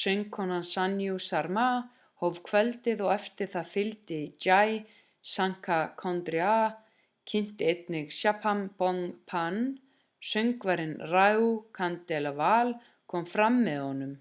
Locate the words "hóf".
2.20-2.36